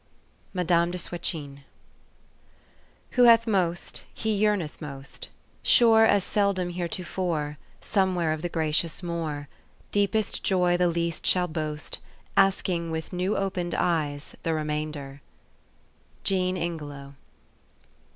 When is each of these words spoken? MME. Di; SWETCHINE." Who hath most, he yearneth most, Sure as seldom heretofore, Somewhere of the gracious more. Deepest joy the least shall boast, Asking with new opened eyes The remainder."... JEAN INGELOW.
MME. 0.55 0.63
Di; 0.63 0.91
SWETCHINE." 0.97 1.63
Who 3.11 3.25
hath 3.25 3.45
most, 3.45 4.05
he 4.15 4.33
yearneth 4.33 4.81
most, 4.81 5.29
Sure 5.61 6.05
as 6.07 6.23
seldom 6.23 6.71
heretofore, 6.71 7.59
Somewhere 7.81 8.33
of 8.33 8.41
the 8.41 8.49
gracious 8.49 9.03
more. 9.03 9.47
Deepest 9.91 10.41
joy 10.41 10.75
the 10.75 10.87
least 10.87 11.27
shall 11.27 11.47
boast, 11.47 11.99
Asking 12.35 12.89
with 12.89 13.13
new 13.13 13.37
opened 13.37 13.75
eyes 13.75 14.35
The 14.41 14.55
remainder."... 14.55 15.21
JEAN 16.23 16.57
INGELOW. 16.57 17.13